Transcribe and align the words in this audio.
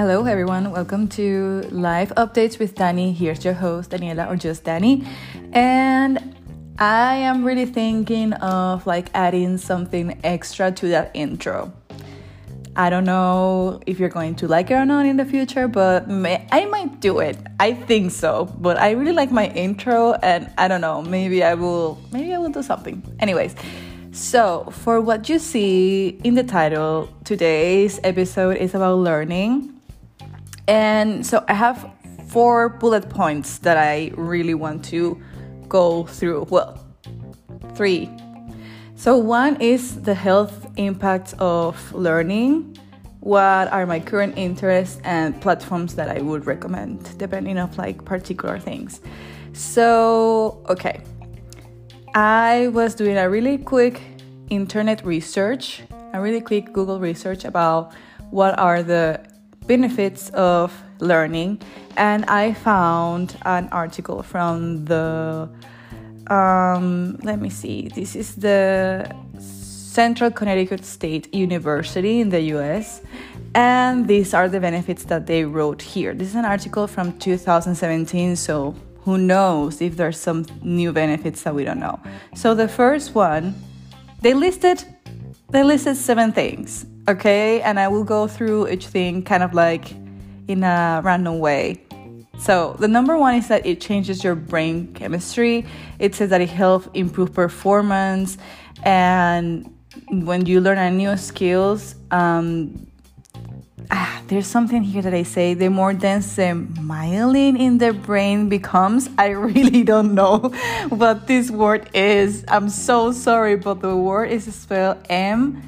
Hello, 0.00 0.24
everyone. 0.24 0.70
Welcome 0.70 1.08
to 1.08 1.60
Life 1.70 2.08
Updates 2.16 2.58
with 2.58 2.74
Dani. 2.74 3.14
Here's 3.14 3.44
your 3.44 3.52
host, 3.52 3.90
Daniela, 3.90 4.30
or 4.30 4.34
just 4.34 4.64
Dani. 4.64 5.06
And 5.52 6.34
I 6.78 7.16
am 7.16 7.44
really 7.44 7.66
thinking 7.66 8.32
of 8.32 8.86
like 8.86 9.10
adding 9.12 9.58
something 9.58 10.18
extra 10.24 10.72
to 10.72 10.88
that 10.88 11.10
intro. 11.12 11.70
I 12.74 12.88
don't 12.88 13.04
know 13.04 13.82
if 13.84 14.00
you're 14.00 14.08
going 14.08 14.36
to 14.36 14.48
like 14.48 14.70
it 14.70 14.74
or 14.76 14.86
not 14.86 15.04
in 15.04 15.18
the 15.18 15.26
future, 15.26 15.68
but 15.68 16.08
may, 16.08 16.48
I 16.50 16.64
might 16.64 17.00
do 17.00 17.18
it. 17.18 17.36
I 17.60 17.74
think 17.74 18.10
so. 18.10 18.46
But 18.58 18.78
I 18.78 18.92
really 18.92 19.12
like 19.12 19.30
my 19.30 19.48
intro, 19.48 20.14
and 20.14 20.50
I 20.56 20.66
don't 20.66 20.80
know. 20.80 21.02
Maybe 21.02 21.44
I 21.44 21.52
will. 21.52 21.98
Maybe 22.10 22.32
I 22.32 22.38
will 22.38 22.48
do 22.48 22.62
something. 22.62 23.02
Anyways. 23.20 23.54
So, 24.12 24.66
for 24.72 25.00
what 25.00 25.28
you 25.28 25.38
see 25.38 26.18
in 26.24 26.34
the 26.34 26.42
title, 26.42 27.08
today's 27.22 28.00
episode 28.02 28.56
is 28.56 28.74
about 28.74 28.98
learning. 28.98 29.79
And 30.70 31.26
so, 31.26 31.44
I 31.48 31.54
have 31.54 31.90
four 32.28 32.68
bullet 32.68 33.08
points 33.08 33.58
that 33.58 33.76
I 33.76 34.12
really 34.16 34.54
want 34.54 34.84
to 34.84 35.20
go 35.68 36.04
through. 36.04 36.46
Well, 36.48 36.78
three. 37.74 38.08
So, 38.94 39.18
one 39.18 39.60
is 39.60 40.00
the 40.02 40.14
health 40.14 40.70
impacts 40.76 41.34
of 41.40 41.92
learning. 41.92 42.78
What 43.18 43.66
are 43.72 43.84
my 43.84 43.98
current 43.98 44.38
interests 44.38 45.00
and 45.02 45.38
platforms 45.42 45.96
that 45.96 46.08
I 46.08 46.20
would 46.20 46.46
recommend, 46.46 47.18
depending 47.18 47.58
on 47.58 47.74
like 47.76 48.04
particular 48.04 48.60
things. 48.60 49.00
So, 49.52 50.64
okay, 50.68 51.00
I 52.14 52.68
was 52.68 52.94
doing 52.94 53.18
a 53.18 53.28
really 53.28 53.58
quick 53.58 54.00
internet 54.50 55.04
research, 55.04 55.82
a 56.14 56.20
really 56.20 56.40
quick 56.40 56.72
Google 56.72 57.00
research 57.00 57.44
about 57.44 57.92
what 58.30 58.56
are 58.56 58.84
the 58.84 59.29
benefits 59.66 60.30
of 60.30 60.72
learning, 61.00 61.62
and 61.96 62.24
I 62.26 62.54
found 62.54 63.36
an 63.44 63.68
article 63.72 64.22
from 64.22 64.84
the 64.84 65.48
um, 66.30 67.18
let 67.22 67.40
me 67.40 67.50
see, 67.50 67.88
this 67.88 68.14
is 68.14 68.36
the 68.36 69.12
Central 69.38 70.30
Connecticut 70.30 70.84
State 70.84 71.34
University 71.34 72.20
in 72.20 72.28
the 72.28 72.40
US. 72.54 73.02
And 73.54 74.06
these 74.06 74.32
are 74.32 74.48
the 74.48 74.60
benefits 74.60 75.04
that 75.04 75.26
they 75.26 75.44
wrote 75.44 75.82
here. 75.82 76.14
This 76.14 76.28
is 76.28 76.36
an 76.36 76.44
article 76.44 76.86
from 76.86 77.18
2017, 77.18 78.36
so 78.36 78.76
who 79.02 79.18
knows 79.18 79.80
if 79.80 79.96
there's 79.96 80.20
some 80.20 80.46
new 80.62 80.92
benefits 80.92 81.42
that 81.42 81.54
we 81.54 81.64
don't 81.64 81.80
know. 81.80 81.98
So 82.36 82.54
the 82.54 82.68
first 82.68 83.14
one, 83.16 83.54
they 84.20 84.34
listed 84.34 84.84
they 85.50 85.62
listed 85.62 85.96
seven 85.96 86.32
things, 86.32 86.86
okay? 87.08 87.60
And 87.62 87.78
I 87.78 87.88
will 87.88 88.04
go 88.04 88.26
through 88.26 88.68
each 88.68 88.86
thing 88.86 89.22
kind 89.22 89.42
of 89.42 89.52
like 89.54 89.92
in 90.48 90.62
a 90.62 91.00
random 91.04 91.38
way. 91.38 91.82
So, 92.38 92.74
the 92.78 92.88
number 92.88 93.18
one 93.18 93.34
is 93.34 93.48
that 93.48 93.66
it 93.66 93.80
changes 93.80 94.24
your 94.24 94.34
brain 94.34 94.94
chemistry. 94.94 95.66
It 95.98 96.14
says 96.14 96.30
that 96.30 96.40
it 96.40 96.48
helps 96.48 96.88
improve 96.94 97.34
performance. 97.34 98.38
And 98.82 99.74
when 100.08 100.46
you 100.46 100.60
learn 100.60 100.78
a 100.78 100.90
new 100.90 101.16
skills, 101.18 101.96
um, 102.10 102.89
there's 104.30 104.46
something 104.46 104.84
here 104.84 105.02
that 105.02 105.12
I 105.12 105.24
say 105.24 105.54
the 105.54 105.68
more 105.68 105.92
dense 105.92 106.36
the 106.36 106.54
myelin 106.78 107.58
in 107.58 107.78
the 107.78 107.92
brain 107.92 108.48
becomes. 108.48 109.10
I 109.18 109.30
really 109.30 109.82
don't 109.92 110.14
know 110.14 110.52
what 110.88 111.26
this 111.26 111.50
word 111.50 111.90
is. 111.94 112.44
I'm 112.46 112.68
so 112.68 113.10
sorry, 113.10 113.56
but 113.56 113.80
the 113.80 113.96
word 113.96 114.30
is 114.30 114.44
spelled 114.54 114.98
M 115.10 115.60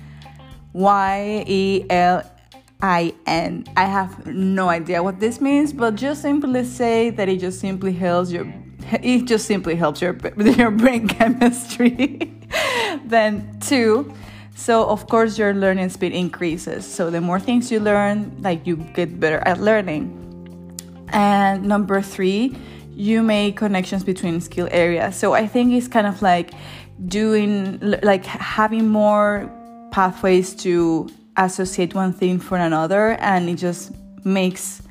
Y 0.73 1.45
E 1.49 1.85
L 1.91 2.23
I 2.81 3.13
N. 3.27 3.65
I 3.77 3.87
have 3.87 4.29
no 4.29 4.69
idea 4.69 5.03
what 5.03 5.19
this 5.19 5.41
means, 5.41 5.73
but 5.73 5.97
just 5.97 6.23
simply 6.23 6.65
say 6.65 7.11
that 7.11 7.29
it 7.29 7.41
just 7.41 7.59
simply 7.59 7.93
helps 7.93 8.31
your 8.31 8.47
it 8.93 9.25
just 9.25 9.47
simply 9.47 9.75
helps 9.75 10.01
your 10.01 10.17
your 10.37 10.71
brain 10.71 11.09
chemistry. 11.09 12.33
then 13.07 13.59
two 13.61 14.15
so, 14.55 14.87
of 14.87 15.09
course, 15.09 15.39
your 15.39 15.55
learning 15.55 15.89
speed 15.89 16.13
increases. 16.13 16.87
So, 16.87 17.11
the 17.11 17.21
more 17.21 17.41
things 17.41 17.73
you 17.73 17.81
learn, 17.81 18.37
like 18.41 18.67
you 18.67 18.77
get 18.77 19.19
better 19.19 19.39
at 19.47 19.61
learning. 19.61 20.19
And 21.09 21.65
number 21.65 22.01
three, 22.03 22.57
you 22.95 23.23
make 23.23 23.57
connections 23.57 24.05
between 24.05 24.41
skill 24.41 24.69
areas. 24.71 25.17
So, 25.17 25.33
I 25.33 25.47
think 25.47 25.73
it's 25.73 25.89
kind 25.89 26.07
of 26.07 26.21
like 26.23 26.53
doing, 27.07 27.81
like 28.03 28.25
having 28.25 28.89
more 28.89 29.51
pathways 29.91 30.55
to 30.57 31.09
associate 31.37 31.95
one 31.95 32.13
thing 32.13 32.39
for 32.39 32.59
another, 32.59 33.13
and 33.21 33.49
it 33.49 33.57
just 33.57 33.93
makes 34.25 34.83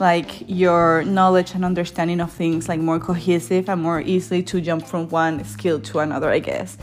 like 0.00 0.48
your 0.48 1.04
knowledge 1.04 1.54
and 1.54 1.62
understanding 1.62 2.20
of 2.20 2.32
things 2.32 2.68
like 2.68 2.80
more 2.80 2.98
cohesive 2.98 3.68
and 3.68 3.82
more 3.82 4.00
easily 4.00 4.42
to 4.42 4.58
jump 4.60 4.86
from 4.86 5.06
one 5.10 5.44
skill 5.44 5.78
to 5.78 5.98
another 5.98 6.30
i 6.30 6.38
guess 6.38 6.78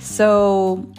so 0.00 0.90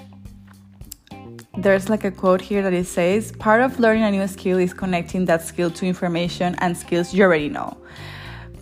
there's 1.58 1.88
like 1.88 2.04
a 2.04 2.10
quote 2.10 2.42
here 2.42 2.64
that 2.64 2.74
it 2.74 2.88
says 2.88 3.32
part 3.34 3.62
of 3.62 3.80
learning 3.80 4.04
a 4.04 4.10
new 4.10 4.28
skill 4.28 4.58
is 4.58 4.74
connecting 4.74 5.26
that 5.26 5.42
skill 5.42 5.70
to 5.70 5.86
information 5.86 6.56
and 6.60 6.76
skills 6.76 7.14
you 7.14 7.24
already 7.24 7.48
know. 7.48 7.78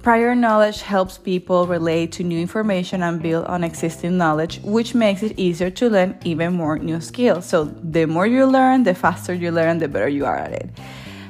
Prior 0.02 0.35
knowledge 0.35 0.81
helps 0.81 1.18
people 1.18 1.68
relate 1.68 2.12
to 2.13 2.24
new 2.24 2.40
information 2.40 3.03
and 3.03 3.22
build 3.22 3.46
on 3.46 3.63
existing 3.63 4.18
knowledge 4.18 4.59
which 4.63 4.94
makes 4.94 5.24
it 5.24 5.40
easier 5.40 5.69
to 5.69 5.90
learn 5.90 6.18
even 6.25 6.53
more 6.53 6.78
new 6.79 7.00
skills. 7.00 7.46
So 7.46 7.66
the 7.66 8.07
more 8.07 8.28
you 8.28 8.46
learn 8.46 8.84
the 8.84 8.94
faster 8.94 9.34
you 9.34 9.52
learn 9.52 9.78
the 9.78 9.88
better 9.88 10.09
you 10.09 10.25
are 10.25 10.38
at 10.38 10.52
it. 10.52 10.69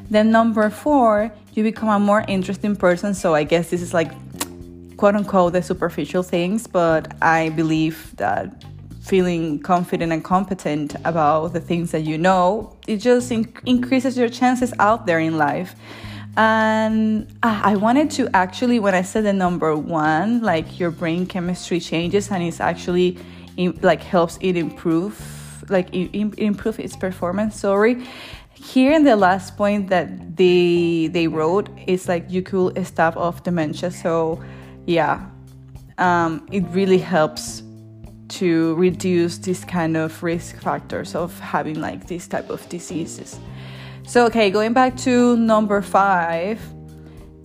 Then 0.09 0.31
number 0.31 0.69
four 0.71 1.31
you 1.53 1.63
become 1.63 1.89
a 1.89 1.99
more 1.99 2.25
interesting 2.27 2.75
person. 2.75 3.13
So 3.13 3.35
i 3.35 3.43
guess 3.43 3.69
this 3.69 3.83
is 3.83 3.93
like 3.93 4.11
quote 4.97 5.15
unquote 5.15 5.53
the 5.53 5.61
superficial 5.61 6.23
things 6.23 6.65
but 6.65 7.15
i 7.21 7.49
believe 7.49 8.15
that 8.17 8.63
feeling 9.01 9.59
confident 9.59 10.13
and 10.13 10.23
competent 10.23 10.95
about 11.05 11.53
the 11.53 11.59
things 11.59 11.91
that 11.91 12.03
you 12.03 12.17
know, 12.17 12.77
it 12.87 12.97
just 12.97 13.31
in- 13.31 13.51
increases 13.65 14.17
your 14.17 14.29
chances 14.29 14.73
out 14.79 15.05
there 15.05 15.19
in 15.19 15.37
life. 15.37 15.75
And 16.37 17.27
I 17.43 17.75
wanted 17.75 18.09
to 18.11 18.29
actually, 18.33 18.79
when 18.79 18.95
I 18.95 19.01
said 19.01 19.25
the 19.25 19.33
number 19.33 19.75
one, 19.75 20.41
like 20.41 20.79
your 20.79 20.91
brain 20.91 21.25
chemistry 21.25 21.79
changes 21.79 22.31
and 22.31 22.41
it's 22.41 22.61
actually 22.61 23.17
like 23.81 24.01
helps 24.01 24.37
it 24.39 24.55
improve, 24.55 25.19
like 25.69 25.93
it, 25.93 26.15
improve 26.39 26.79
its 26.79 26.95
performance. 26.95 27.59
Sorry. 27.59 28.05
Here 28.53 28.93
in 28.93 29.03
the 29.03 29.15
last 29.15 29.57
point 29.57 29.89
that 29.89 30.37
they 30.37 31.07
they 31.11 31.27
wrote 31.27 31.67
is 31.87 32.07
like 32.07 32.29
you 32.29 32.43
could 32.43 32.85
stave 32.85 33.17
off 33.17 33.43
dementia. 33.43 33.91
So 33.91 34.41
yeah, 34.85 35.25
um, 35.97 36.47
it 36.51 36.63
really 36.69 36.99
helps 36.99 37.63
to 38.31 38.75
reduce 38.75 39.37
this 39.37 39.63
kind 39.63 39.97
of 39.97 40.23
risk 40.23 40.61
factors 40.61 41.15
of 41.15 41.37
having 41.39 41.79
like 41.79 42.07
this 42.07 42.27
type 42.27 42.49
of 42.49 42.67
diseases. 42.69 43.39
So, 44.07 44.25
okay, 44.25 44.49
going 44.49 44.73
back 44.73 44.97
to 44.97 45.37
number 45.37 45.81
five, 45.81 46.59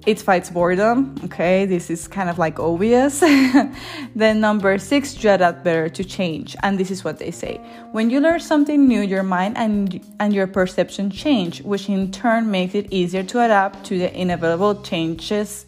it 0.06 0.20
fights 0.20 0.50
boredom. 0.50 1.16
Okay, 1.24 1.66
this 1.66 1.90
is 1.90 2.06
kind 2.06 2.30
of 2.30 2.38
like 2.38 2.60
obvious. 2.60 3.20
then, 4.14 4.40
number 4.40 4.78
six, 4.78 5.22
you 5.22 5.30
adapt 5.30 5.64
better 5.64 5.88
to 5.88 6.04
change. 6.04 6.56
And 6.62 6.78
this 6.78 6.90
is 6.90 7.04
what 7.04 7.18
they 7.18 7.32
say 7.32 7.60
when 7.92 8.08
you 8.08 8.20
learn 8.20 8.40
something 8.40 8.86
new, 8.86 9.00
your 9.00 9.24
mind 9.24 9.58
and, 9.58 10.00
and 10.20 10.32
your 10.32 10.46
perception 10.46 11.10
change, 11.10 11.60
which 11.62 11.88
in 11.88 12.12
turn 12.12 12.50
makes 12.50 12.74
it 12.74 12.86
easier 12.92 13.24
to 13.24 13.44
adapt 13.44 13.84
to 13.86 13.98
the 13.98 14.16
inevitable 14.18 14.80
changes. 14.82 15.66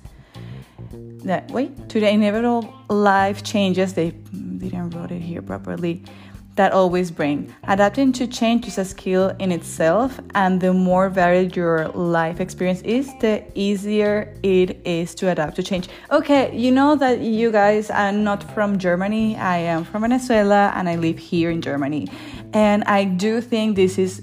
That 1.25 1.51
wait 1.51 1.89
to 1.91 2.01
the 2.01 2.09
inevitable 2.09 2.73
life 2.89 3.43
changes 3.43 3.93
they 3.93 4.12
didn't 4.59 4.91
wrote 4.91 5.11
it 5.11 5.21
here 5.21 5.43
properly 5.43 6.03
that 6.59 6.73
always 6.73 7.11
bring. 7.11 7.55
Adapting 7.69 8.13
to 8.13 8.27
change 8.27 8.66
is 8.66 8.78
a 8.78 8.84
skill 8.84 9.28
in 9.39 9.53
itself, 9.53 10.21
and 10.34 10.60
the 10.60 10.72
more 10.72 11.09
varied 11.09 11.57
your 11.57 11.89
life 11.91 12.41
experience 12.41 12.83
is, 12.83 13.07
the 13.21 13.45
easier 13.55 14.34
it 14.43 14.84
is 14.84 15.15
to 15.15 15.31
adapt 15.31 15.55
to 15.57 15.63
change. 15.63 15.89
Okay, 16.10 16.55
you 16.55 16.72
know 16.72 16.97
that 16.97 17.21
you 17.21 17.53
guys 17.53 17.91
are 17.91 18.10
not 18.13 18.43
from 18.55 18.77
Germany. 18.77 19.37
I 19.37 19.59
am 19.59 19.84
from 19.84 20.03
Venezuela 20.03 20.72
and 20.75 20.89
I 20.89 20.97
live 20.97 21.19
here 21.19 21.51
in 21.51 21.63
Germany. 21.63 22.09
And 22.53 22.83
I 22.84 23.04
do 23.04 23.41
think 23.41 23.77
this 23.77 23.97
is 23.97 24.22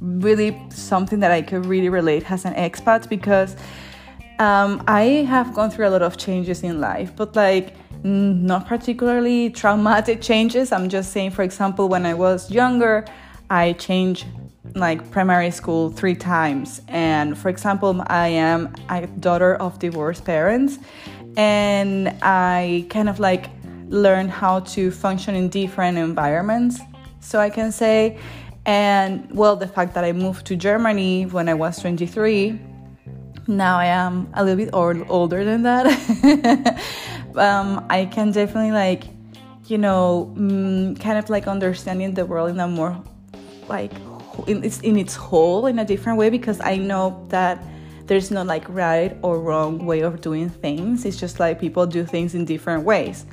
really 0.00 0.56
something 0.70 1.18
that 1.20 1.32
I 1.32 1.42
could 1.42 1.66
really 1.66 1.88
relate 1.88 2.30
as 2.30 2.44
an 2.44 2.54
expat 2.54 3.08
because 3.08 3.56
um, 4.38 4.84
I 4.86 5.26
have 5.26 5.54
gone 5.54 5.70
through 5.72 5.88
a 5.88 5.90
lot 5.90 6.02
of 6.02 6.16
changes 6.16 6.62
in 6.62 6.80
life, 6.80 7.10
but 7.16 7.34
like, 7.34 7.74
Mm, 8.04 8.42
not 8.42 8.66
particularly 8.66 9.50
traumatic 9.50 10.22
changes. 10.22 10.70
I'm 10.70 10.88
just 10.88 11.12
saying, 11.12 11.32
for 11.32 11.42
example, 11.42 11.88
when 11.88 12.06
I 12.06 12.14
was 12.14 12.50
younger, 12.50 13.04
I 13.50 13.72
changed 13.72 14.26
like 14.74 15.10
primary 15.10 15.50
school 15.50 15.90
three 15.90 16.14
times. 16.14 16.80
And 16.88 17.36
for 17.36 17.48
example, 17.48 18.02
I 18.06 18.28
am 18.28 18.74
a 18.88 19.06
daughter 19.06 19.56
of 19.56 19.78
divorced 19.78 20.24
parents, 20.24 20.78
and 21.36 22.14
I 22.22 22.86
kind 22.88 23.08
of 23.08 23.18
like 23.18 23.50
learned 23.88 24.30
how 24.30 24.60
to 24.60 24.90
function 24.90 25.34
in 25.34 25.48
different 25.48 25.98
environments, 25.98 26.80
so 27.20 27.40
I 27.40 27.50
can 27.50 27.72
say. 27.72 28.18
And 28.66 29.28
well, 29.32 29.56
the 29.56 29.66
fact 29.66 29.94
that 29.94 30.04
I 30.04 30.12
moved 30.12 30.46
to 30.48 30.56
Germany 30.56 31.24
when 31.24 31.48
I 31.48 31.54
was 31.54 31.80
23, 31.80 32.60
now 33.46 33.78
I 33.78 33.86
am 33.86 34.28
a 34.34 34.44
little 34.44 34.62
bit 34.62 34.74
old, 34.74 35.06
older 35.08 35.42
than 35.42 35.62
that. 35.62 36.78
um, 37.38 37.86
I 37.90 38.06
can 38.06 38.30
definitely 38.32 38.72
like, 38.72 39.04
you 39.66 39.78
know, 39.78 40.32
mm, 40.36 40.98
kind 41.00 41.18
of 41.18 41.30
like 41.30 41.46
understanding 41.46 42.14
the 42.14 42.26
world 42.26 42.50
in 42.50 42.60
a 42.60 42.68
more 42.68 43.02
like 43.68 43.92
in 44.46 44.64
its 44.64 44.80
in 44.80 44.96
its 44.96 45.14
whole 45.14 45.66
in 45.66 45.78
a 45.78 45.84
different 45.84 46.18
way 46.18 46.30
because 46.30 46.60
I 46.60 46.76
know 46.76 47.26
that 47.28 47.62
there's 48.06 48.30
no 48.30 48.42
like 48.42 48.64
right 48.68 49.16
or 49.22 49.38
wrong 49.40 49.84
way 49.84 50.00
of 50.00 50.20
doing 50.20 50.48
things. 50.48 51.04
It's 51.04 51.18
just 51.18 51.38
like 51.38 51.60
people 51.60 51.86
do 51.86 52.04
things 52.04 52.34
in 52.34 52.44
different 52.44 52.84
ways. 52.84 53.26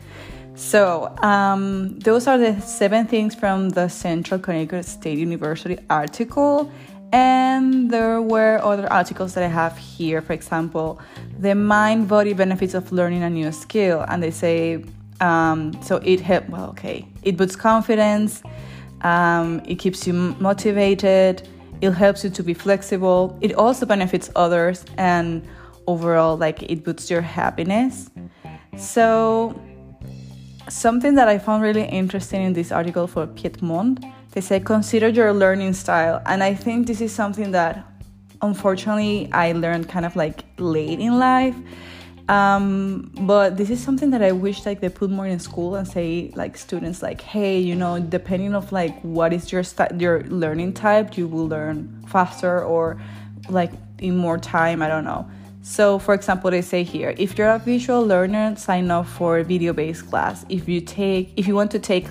So, 0.55 1.13
um, 1.21 1.99
those 1.99 2.27
are 2.27 2.37
the 2.37 2.61
seven 2.61 3.07
things 3.07 3.35
from 3.35 3.69
the 3.69 3.89
Central 3.89 4.39
Connecticut 4.39 4.85
State 4.85 5.17
University 5.17 5.77
article. 5.89 6.71
And 7.15 7.89
there 7.89 8.21
were 8.21 8.59
other 8.61 8.91
articles 8.91 9.35
that 9.35 9.43
I 9.45 9.47
have 9.47 9.77
here. 9.77 10.21
For 10.21 10.33
example, 10.33 10.99
the 11.39 11.55
mind 11.55 12.09
body 12.09 12.33
benefits 12.33 12.73
of 12.73 12.91
learning 12.91 13.23
a 13.23 13.29
new 13.29 13.53
skill. 13.53 14.03
And 14.09 14.21
they 14.21 14.31
say, 14.31 14.83
um, 15.21 15.71
so 15.81 15.95
it 16.03 16.19
help, 16.19 16.49
well, 16.49 16.67
okay, 16.71 17.07
it 17.23 17.37
boosts 17.37 17.55
confidence, 17.55 18.43
um, 19.01 19.61
it 19.65 19.75
keeps 19.75 20.05
you 20.05 20.11
motivated, 20.11 21.47
it 21.79 21.91
helps 21.91 22.25
you 22.25 22.29
to 22.31 22.43
be 22.43 22.53
flexible, 22.53 23.37
it 23.39 23.53
also 23.53 23.85
benefits 23.85 24.29
others, 24.35 24.83
and 24.97 25.47
overall, 25.87 26.35
like, 26.35 26.63
it 26.63 26.83
boosts 26.83 27.09
your 27.09 27.21
happiness. 27.21 28.09
So, 28.75 29.57
something 30.67 31.15
that 31.15 31.29
I 31.29 31.37
found 31.37 31.63
really 31.63 31.85
interesting 31.85 32.41
in 32.41 32.51
this 32.51 32.73
article 32.73 33.07
for 33.07 33.25
Piedmont, 33.25 34.03
they 34.35 34.41
say 34.41 34.59
consider 34.59 35.07
your 35.07 35.33
learning 35.33 35.73
style. 35.73 36.21
And 36.25 36.43
I 36.43 36.53
think 36.53 36.87
this 36.87 36.99
is 36.99 37.13
something 37.13 37.51
that 37.51 37.85
unfortunately 38.41 39.29
I 39.31 39.53
learned 39.53 39.87
kind 39.87 40.05
of 40.05 40.15
like 40.15 40.43
late 40.57 40.99
in 40.99 41.17
life. 41.17 41.55
Um, 42.27 43.11
but 43.21 43.55
this 43.55 43.69
is 43.69 43.81
something 43.81 44.09
that 44.09 44.21
I 44.21 44.33
wish 44.33 44.65
like 44.65 44.81
they 44.81 44.89
put 44.89 45.09
more 45.09 45.25
in 45.25 45.39
school 45.39 45.75
and 45.75 45.87
say 45.87 46.33
like 46.35 46.57
students 46.57 47.01
like, 47.01 47.21
hey, 47.21 47.59
you 47.59 47.75
know, 47.75 47.97
depending 47.99 48.55
of 48.55 48.71
like 48.73 48.99
what 49.01 49.31
is 49.31 49.53
your 49.53 49.63
st- 49.63 50.01
your 50.01 50.23
learning 50.23 50.73
type, 50.73 51.17
you 51.17 51.27
will 51.27 51.47
learn 51.47 52.03
faster 52.07 52.61
or 52.61 52.99
like 53.47 53.71
in 53.99 54.17
more 54.17 54.37
time. 54.37 54.81
I 54.81 54.89
don't 54.89 55.05
know. 55.05 55.29
So, 55.61 55.97
for 55.97 56.13
example, 56.13 56.51
they 56.51 56.61
say 56.61 56.83
here, 56.83 57.15
if 57.17 57.37
you're 57.37 57.49
a 57.49 57.57
visual 57.57 58.05
learner, 58.05 58.55
sign 58.55 58.91
up 58.91 59.07
for 59.07 59.41
video-based 59.41 60.07
class. 60.07 60.45
If 60.47 60.67
you 60.69 60.79
take, 60.79 61.31
if 61.37 61.47
you 61.47 61.55
want 61.55 61.71
to 61.71 61.79
take 61.79 62.07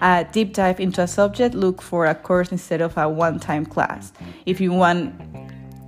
a 0.00 0.26
deep 0.32 0.54
dive 0.54 0.80
into 0.80 1.02
a 1.02 1.06
subject, 1.06 1.54
look 1.54 1.80
for 1.80 2.06
a 2.06 2.14
course 2.14 2.52
instead 2.52 2.80
of 2.80 2.96
a 2.96 3.08
one-time 3.08 3.66
class. 3.66 4.12
If 4.46 4.60
you 4.60 4.72
want, 4.72 5.14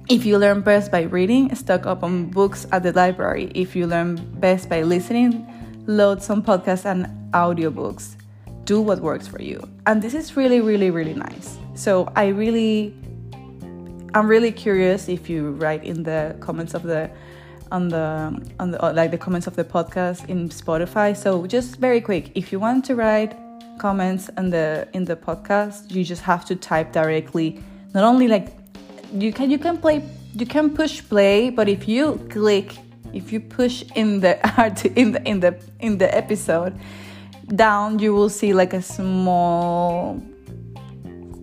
if 0.08 0.24
you 0.24 0.38
learn 0.38 0.60
best 0.60 0.90
by 0.90 1.02
reading, 1.02 1.54
stock 1.54 1.86
up 1.86 2.02
on 2.02 2.26
books 2.26 2.66
at 2.72 2.82
the 2.82 2.92
library. 2.92 3.50
If 3.54 3.74
you 3.76 3.86
learn 3.86 4.16
best 4.40 4.68
by 4.68 4.82
listening, 4.82 5.46
load 5.86 6.22
some 6.22 6.42
podcasts 6.42 6.84
and 6.84 7.06
audiobooks. 7.32 8.16
Do 8.64 8.80
what 8.80 9.00
works 9.00 9.26
for 9.28 9.40
you. 9.40 9.62
And 9.86 10.02
this 10.02 10.14
is 10.14 10.36
really, 10.36 10.60
really, 10.60 10.90
really 10.90 11.14
nice. 11.14 11.58
So 11.74 12.10
I 12.16 12.28
really 12.28 12.94
I'm 14.16 14.28
really 14.28 14.50
curious 14.50 15.10
if 15.10 15.28
you 15.28 15.50
write 15.50 15.84
in 15.84 16.02
the 16.02 16.34
comments 16.40 16.72
of 16.72 16.84
the 16.84 17.10
on 17.70 17.88
the 17.88 18.40
on 18.58 18.70
the 18.70 18.78
like 18.78 19.10
the 19.10 19.18
comments 19.18 19.46
of 19.46 19.56
the 19.56 19.64
podcast 19.64 20.26
in 20.30 20.48
Spotify. 20.48 21.14
So 21.14 21.46
just 21.46 21.76
very 21.76 22.00
quick, 22.00 22.32
if 22.34 22.50
you 22.50 22.58
want 22.58 22.86
to 22.86 22.94
write 22.94 23.36
comments 23.78 24.28
in 24.36 24.50
the 24.50 24.88
in 24.92 25.04
the 25.04 25.16
podcast, 25.16 25.90
you 25.90 26.04
just 26.04 26.22
have 26.22 26.44
to 26.46 26.56
type 26.56 26.92
directly. 26.92 27.60
Not 27.94 28.04
only 28.04 28.28
like 28.28 28.48
you 29.12 29.32
can 29.32 29.50
you 29.50 29.58
can 29.58 29.78
play 29.78 30.02
you 30.34 30.46
can 30.46 30.70
push 30.70 31.02
play, 31.08 31.50
but 31.50 31.68
if 31.68 31.88
you 31.88 32.26
click 32.30 32.76
if 33.12 33.32
you 33.32 33.40
push 33.40 33.84
in 33.94 34.20
the 34.20 34.34
art 34.60 34.84
in 34.84 35.12
the 35.12 35.22
in 35.28 35.40
the 35.40 35.58
in 35.80 35.98
the 35.98 36.14
episode 36.14 36.78
down, 37.54 37.98
you 37.98 38.12
will 38.12 38.28
see 38.28 38.52
like 38.52 38.72
a 38.72 38.82
small 38.82 40.20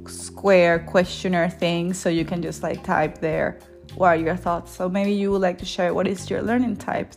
square 0.07 0.79
questionnaire 0.79 1.49
thing. 1.49 1.93
So 1.93 2.09
you 2.09 2.25
can 2.25 2.41
just 2.41 2.63
like 2.63 2.83
type 2.83 3.19
there 3.19 3.59
what 3.95 4.07
are 4.07 4.15
your 4.15 4.35
thoughts. 4.35 4.75
So 4.75 4.89
maybe 4.89 5.13
you 5.13 5.31
would 5.31 5.41
like 5.41 5.57
to 5.59 5.65
share 5.65 5.93
what 5.93 6.07
is 6.07 6.29
your 6.29 6.41
learning 6.41 6.77
type 6.77 7.13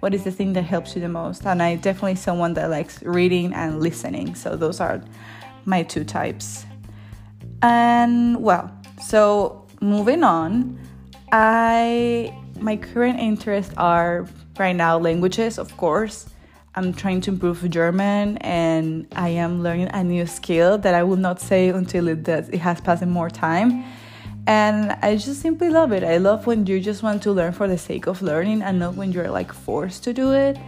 what 0.00 0.14
is 0.14 0.24
the 0.24 0.30
thing 0.30 0.54
that 0.54 0.62
helps 0.62 0.94
you 0.94 1.00
the 1.00 1.08
most? 1.08 1.46
And 1.46 1.62
i 1.62 1.76
definitely 1.76 2.16
someone 2.16 2.54
that 2.54 2.70
likes 2.70 3.02
reading 3.02 3.52
and 3.54 3.80
listening. 3.80 4.34
So 4.34 4.56
those 4.56 4.80
are 4.80 5.02
my 5.64 5.82
two 5.82 6.04
types. 6.04 6.66
And 7.62 8.42
well 8.42 8.70
so 9.02 9.66
moving 9.80 10.22
on 10.22 10.78
i 11.32 12.34
my 12.60 12.76
current 12.76 13.18
interests 13.18 13.72
are 13.78 14.26
right 14.58 14.76
now 14.76 14.98
languages 14.98 15.58
of 15.58 15.74
course. 15.76 16.26
I'm 16.76 16.94
trying 16.94 17.20
to 17.22 17.32
improve 17.32 17.68
German 17.68 18.36
and 18.38 19.06
I 19.16 19.30
am 19.30 19.62
learning 19.62 19.88
a 19.92 20.04
new 20.04 20.24
skill 20.24 20.78
that 20.78 20.94
I 20.94 21.02
will 21.02 21.16
not 21.16 21.40
say 21.40 21.68
until 21.68 22.06
it 22.08 22.22
does 22.22 22.48
it 22.48 22.58
has 22.58 22.80
passed 22.80 23.04
more 23.06 23.28
time. 23.28 23.84
And 24.46 24.92
I 25.02 25.16
just 25.16 25.40
simply 25.40 25.70
love 25.70 25.92
it. 25.92 26.02
I 26.02 26.16
love 26.16 26.46
when 26.46 26.66
you 26.66 26.80
just 26.80 27.02
want 27.02 27.22
to 27.22 27.32
learn 27.32 27.52
for 27.52 27.68
the 27.68 27.78
sake 27.78 28.06
of 28.06 28.22
learning 28.22 28.62
and 28.62 28.78
not 28.78 28.94
when 28.94 29.12
you're 29.12 29.30
like 29.30 29.52
forced 29.52 30.04
to 30.04 30.12
do 30.12 30.32
it. 30.32 30.58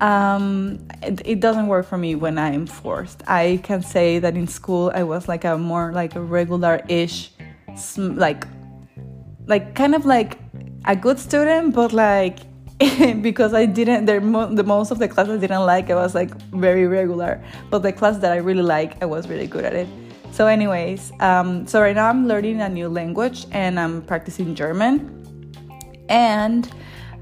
Um, 0.00 0.78
it, 1.02 1.20
it 1.24 1.40
doesn't 1.40 1.66
work 1.66 1.86
for 1.86 1.98
me 1.98 2.14
when 2.14 2.38
I'm 2.38 2.66
forced. 2.66 3.22
I 3.26 3.60
can 3.62 3.82
say 3.82 4.18
that 4.18 4.34
in 4.34 4.46
school 4.46 4.90
I 4.94 5.02
was 5.02 5.28
like 5.28 5.44
a 5.44 5.58
more 5.58 5.92
like 5.92 6.14
a 6.14 6.22
regular-ish, 6.22 7.32
like, 7.96 8.46
like 9.46 9.74
kind 9.74 9.94
of 9.94 10.06
like 10.06 10.38
a 10.86 10.96
good 10.96 11.18
student, 11.18 11.74
but 11.74 11.92
like 11.92 12.38
because 13.20 13.52
I 13.52 13.66
didn't, 13.66 14.06
the 14.06 14.64
most 14.64 14.90
of 14.90 14.98
the 14.98 15.06
class 15.06 15.28
I 15.28 15.36
didn't 15.36 15.66
like, 15.66 15.90
I 15.90 15.96
was 15.96 16.14
like 16.14 16.34
very 16.52 16.86
regular. 16.86 17.44
But 17.68 17.80
the 17.80 17.92
class 17.92 18.16
that 18.18 18.32
I 18.32 18.36
really 18.36 18.62
like, 18.62 19.02
I 19.02 19.06
was 19.06 19.28
really 19.28 19.46
good 19.46 19.66
at 19.66 19.74
it. 19.74 19.88
So, 20.32 20.46
anyways, 20.46 21.12
um, 21.20 21.66
so 21.66 21.80
right 21.80 21.94
now 21.94 22.08
I'm 22.08 22.26
learning 22.26 22.60
a 22.60 22.68
new 22.68 22.88
language 22.88 23.46
and 23.50 23.78
I'm 23.78 24.02
practicing 24.02 24.54
German. 24.54 25.52
And 26.08 26.70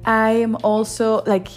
I'm 0.05 0.57
also 0.57 1.23
like 1.25 1.49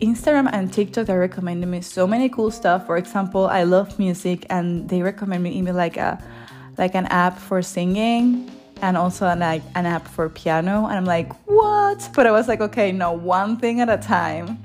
Instagram 0.00 0.50
and 0.52 0.72
TikTok, 0.72 1.06
they 1.06 1.14
recommended 1.14 1.66
me 1.66 1.80
so 1.80 2.06
many 2.06 2.28
cool 2.28 2.50
stuff. 2.50 2.86
For 2.86 2.96
example, 2.96 3.46
I 3.46 3.62
love 3.64 3.98
music 3.98 4.46
and 4.50 4.88
they 4.88 5.02
recommend 5.02 5.42
me 5.42 5.50
even 5.50 5.76
like 5.76 5.96
a 5.96 6.22
like 6.76 6.94
an 6.94 7.06
app 7.06 7.38
for 7.38 7.62
singing 7.62 8.50
and 8.82 8.96
also 8.96 9.26
an, 9.26 9.40
like, 9.40 9.62
an 9.74 9.86
app 9.86 10.06
for 10.06 10.28
piano. 10.28 10.86
And 10.86 10.96
I'm 10.96 11.06
like, 11.06 11.32
what? 11.46 12.08
But 12.14 12.26
I 12.26 12.30
was 12.30 12.48
like, 12.48 12.60
okay, 12.60 12.92
no, 12.92 13.12
one 13.12 13.56
thing 13.56 13.80
at 13.80 13.88
a 13.88 13.96
time. 13.96 14.58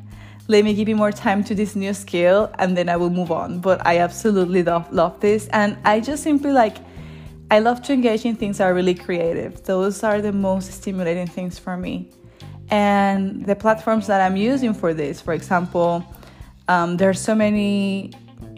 Let 0.51 0.65
me 0.65 0.73
give 0.73 0.89
you 0.89 0.97
more 0.97 1.13
time 1.13 1.45
to 1.45 1.55
this 1.55 1.77
new 1.77 1.93
skill 1.93 2.51
and 2.59 2.75
then 2.75 2.89
I 2.89 2.97
will 2.97 3.09
move 3.09 3.31
on. 3.31 3.61
But 3.61 3.87
I 3.87 3.99
absolutely 3.99 4.63
love, 4.63 4.91
love 4.91 5.17
this. 5.21 5.47
And 5.53 5.77
I 5.85 6.01
just 6.01 6.23
simply 6.23 6.51
like, 6.51 6.75
I 7.49 7.59
love 7.59 7.81
to 7.83 7.93
engage 7.93 8.25
in 8.25 8.35
things 8.35 8.57
that 8.57 8.65
are 8.65 8.73
really 8.73 8.93
creative. 8.93 9.63
Those 9.63 10.03
are 10.03 10.21
the 10.21 10.33
most 10.33 10.73
stimulating 10.73 11.25
things 11.25 11.57
for 11.57 11.77
me. 11.77 12.09
And 12.69 13.45
the 13.45 13.55
platforms 13.55 14.07
that 14.07 14.19
I'm 14.19 14.35
using 14.35 14.73
for 14.73 14.93
this, 14.93 15.21
for 15.21 15.33
example, 15.33 16.03
um, 16.67 16.97
there 16.97 17.09
are 17.09 17.13
so 17.13 17.33
many 17.33 18.11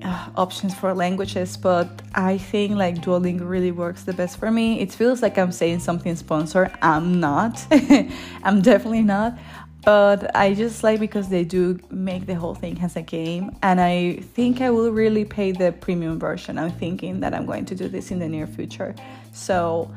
uh, 0.04 0.30
options 0.36 0.74
for 0.74 0.96
languages, 0.96 1.58
but 1.58 2.02
I 2.16 2.38
think 2.38 2.76
like 2.76 2.96
Duolingo 2.96 3.48
really 3.48 3.72
works 3.72 4.04
the 4.04 4.14
best 4.14 4.38
for 4.38 4.52
me. 4.52 4.80
It 4.80 4.92
feels 4.92 5.22
like 5.22 5.38
I'm 5.38 5.52
saying 5.52 5.80
something 5.80 6.16
sponsored. 6.16 6.72
I'm 6.82 7.20
not. 7.20 7.66
I'm 8.44 8.62
definitely 8.62 9.04
not. 9.04 9.38
But 9.86 10.36
I 10.36 10.54
just 10.54 10.84
like 10.84 11.00
because 11.00 11.28
they 11.30 11.44
do 11.44 11.80
make 11.90 12.26
the 12.26 12.36
whole 12.36 12.56
thing 12.56 12.80
as 12.82 12.96
a 12.96 13.02
game, 13.02 13.52
and 13.62 13.82
I 13.82 14.18
think 14.34 14.62
I 14.62 14.70
will 14.70 14.92
really 14.92 15.26
pay 15.26 15.52
the 15.52 15.72
premium 15.72 16.20
version. 16.20 16.58
I'm 16.58 16.72
thinking 16.72 17.20
that 17.20 17.34
I'm 17.34 17.46
going 17.46 17.66
to 17.66 17.76
do 17.76 17.90
this 17.90 18.12
in 18.12 18.20
the 18.20 18.30
near 18.30 18.48
future. 18.48 18.96
So, 19.34 19.94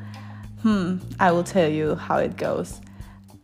hmm, 0.61 0.97
I 1.19 1.31
will 1.31 1.43
tell 1.43 1.69
you 1.69 1.95
how 1.95 2.17
it 2.17 2.35
goes 2.35 2.81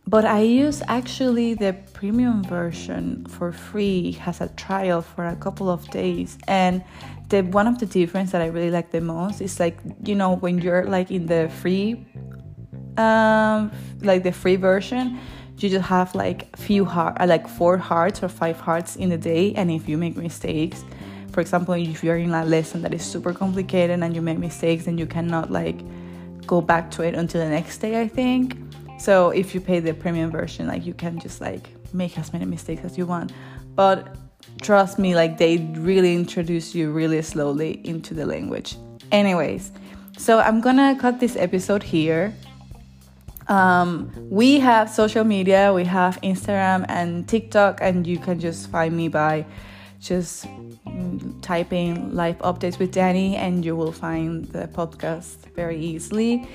but 0.06 0.24
I 0.24 0.40
use 0.40 0.82
actually 0.88 1.54
the 1.54 1.72
premium 1.92 2.44
version 2.44 3.24
for 3.26 3.52
free 3.52 4.12
has 4.12 4.40
a 4.40 4.48
trial 4.48 5.00
for 5.00 5.26
a 5.26 5.36
couple 5.36 5.70
of 5.70 5.88
days 5.90 6.36
and 6.46 6.84
the 7.28 7.42
one 7.42 7.66
of 7.66 7.78
the 7.78 7.86
difference 7.86 8.32
that 8.32 8.42
I 8.42 8.46
really 8.46 8.70
like 8.70 8.90
the 8.90 9.00
most 9.00 9.40
is 9.40 9.58
like 9.58 9.78
you 10.04 10.14
know 10.14 10.36
when 10.36 10.58
you're 10.58 10.84
like 10.84 11.10
in 11.10 11.26
the 11.26 11.48
free 11.60 12.04
um 12.98 13.72
like 14.02 14.22
the 14.22 14.32
free 14.32 14.56
version 14.56 15.18
you 15.58 15.70
just 15.70 15.86
have 15.86 16.14
like 16.14 16.54
few 16.56 16.84
heart 16.84 17.16
uh, 17.20 17.26
like 17.26 17.48
four 17.48 17.76
hearts 17.76 18.22
or 18.22 18.28
five 18.28 18.58
hearts 18.60 18.96
in 18.96 19.12
a 19.12 19.18
day 19.18 19.54
and 19.54 19.70
if 19.70 19.88
you 19.88 19.96
make 19.96 20.16
mistakes 20.16 20.84
for 21.32 21.40
example 21.40 21.74
if 21.74 22.02
you're 22.02 22.16
in 22.16 22.32
a 22.34 22.44
lesson 22.44 22.82
that 22.82 22.92
is 22.92 23.04
super 23.04 23.32
complicated 23.32 24.02
and 24.02 24.14
you 24.14 24.22
make 24.22 24.38
mistakes 24.38 24.86
and 24.86 24.98
you 24.98 25.06
cannot 25.06 25.50
like 25.50 25.80
go 26.46 26.60
back 26.60 26.90
to 26.90 27.02
it 27.02 27.14
until 27.14 27.40
the 27.42 27.48
next 27.48 27.78
day 27.78 28.00
I 28.00 28.08
think 28.08 28.56
so 28.98 29.30
if 29.30 29.54
you 29.54 29.60
pay 29.60 29.80
the 29.80 29.92
premium 29.92 30.30
version, 30.30 30.66
like 30.66 30.86
you 30.86 30.94
can 30.94 31.18
just 31.18 31.40
like 31.40 31.68
make 31.92 32.18
as 32.18 32.32
many 32.32 32.44
mistakes 32.44 32.84
as 32.84 32.96
you 32.96 33.06
want. 33.06 33.32
But 33.74 34.16
trust 34.62 34.98
me, 34.98 35.14
like 35.14 35.36
they 35.36 35.58
really 35.76 36.14
introduce 36.14 36.74
you 36.74 36.90
really 36.90 37.20
slowly 37.22 37.80
into 37.84 38.14
the 38.14 38.24
language. 38.24 38.76
Anyways, 39.12 39.72
so 40.16 40.38
I'm 40.38 40.60
gonna 40.60 40.96
cut 40.98 41.20
this 41.20 41.36
episode 41.36 41.82
here. 41.82 42.32
Um, 43.48 44.10
we 44.30 44.58
have 44.60 44.88
social 44.88 45.24
media, 45.24 45.72
we 45.72 45.84
have 45.84 46.20
Instagram 46.22 46.86
and 46.88 47.28
TikTok, 47.28 47.78
and 47.82 48.06
you 48.06 48.18
can 48.18 48.40
just 48.40 48.70
find 48.70 48.96
me 48.96 49.08
by 49.08 49.44
just 50.00 50.46
typing 51.42 52.14
life 52.14 52.38
updates 52.38 52.78
with 52.78 52.94
Dani, 52.94 53.34
and 53.34 53.64
you 53.64 53.76
will 53.76 53.92
find 53.92 54.44
the 54.46 54.68
podcast 54.68 55.36
very 55.54 55.78
easily. 55.78 56.48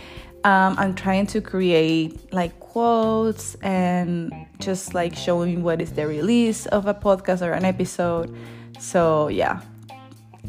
Um, 0.43 0.75
I'm 0.77 0.96
trying 0.96 1.27
to 1.27 1.41
create 1.41 2.31
like 2.31 2.58
quotes 2.60 3.55
and 3.55 4.31
just 4.60 4.93
like 4.93 5.15
showing 5.15 5.63
what 5.63 5.81
is 5.81 5.91
the 5.91 6.08
release 6.08 6.65
of 6.67 6.88
a 6.88 6.93
podcast 6.93 7.46
or 7.46 7.51
an 7.51 7.65
episode. 7.65 8.34
So, 8.79 9.27
yeah, 9.27 9.62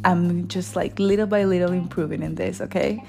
I'm 0.04 0.47
just 0.47 0.76
like 0.76 0.99
little 0.99 1.26
by 1.26 1.44
little 1.44 1.73
improving 1.73 2.23
in 2.23 2.37
this, 2.37 2.61
okay? 2.61 3.02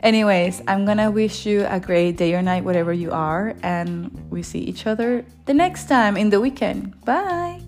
Anyways, 0.00 0.62
I'm 0.68 0.84
gonna 0.84 1.10
wish 1.10 1.44
you 1.44 1.66
a 1.68 1.80
great 1.80 2.16
day 2.16 2.34
or 2.34 2.42
night, 2.42 2.64
whatever 2.64 2.92
you 2.92 3.10
are, 3.10 3.54
and 3.62 4.10
we 4.30 4.42
see 4.42 4.60
each 4.60 4.86
other 4.86 5.24
the 5.46 5.54
next 5.54 5.88
time 5.88 6.16
in 6.16 6.30
the 6.30 6.40
weekend. 6.40 7.04
Bye. 7.04 7.67